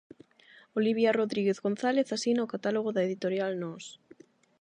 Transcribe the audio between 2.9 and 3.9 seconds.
da editorial Nós".